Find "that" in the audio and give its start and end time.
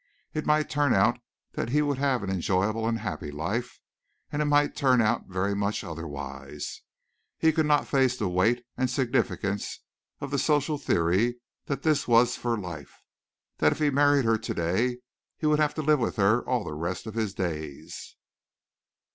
1.51-1.69, 11.67-11.83, 13.59-13.73